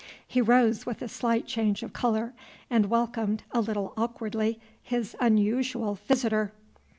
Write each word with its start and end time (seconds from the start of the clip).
He 0.27 0.41
rose 0.41 0.83
with 0.83 1.03
a 1.03 1.07
slight 1.07 1.45
change 1.45 1.83
of 1.83 1.93
color, 1.93 2.33
and 2.71 2.87
welcomed, 2.87 3.43
a 3.51 3.61
little 3.61 3.93
awkwardly, 3.95 4.59
his 4.81 5.15
unusual 5.19 5.99
visitor. 6.07 6.53